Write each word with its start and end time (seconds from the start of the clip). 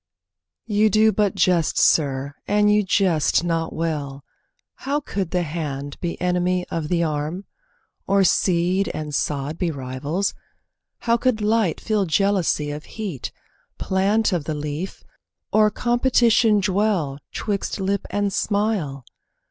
You 0.65 0.89
do 0.89 1.11
but 1.11 1.35
jest, 1.35 1.77
sir, 1.77 2.33
and 2.47 2.73
you 2.73 2.81
jest 2.81 3.43
not 3.43 3.71
well, 3.71 4.23
How 4.77 4.99
could 4.99 5.29
the 5.29 5.43
hand 5.43 5.99
be 5.99 6.19
enemy 6.19 6.65
of 6.71 6.87
the 6.87 7.03
arm, 7.03 7.45
Or 8.07 8.23
seed 8.23 8.89
and 8.95 9.13
sod 9.13 9.59
be 9.59 9.69
rivals! 9.69 10.33
How 11.01 11.17
could 11.17 11.39
light 11.39 11.79
Feel 11.79 12.07
jealousy 12.07 12.71
of 12.71 12.85
heat, 12.85 13.31
plant 13.77 14.33
of 14.33 14.45
the 14.45 14.55
leaf, 14.55 15.03
Or 15.51 15.69
competition 15.69 16.61
dwell 16.61 17.19
'twixt 17.31 17.79
lip 17.79 18.07
and 18.09 18.33
smile? 18.33 19.05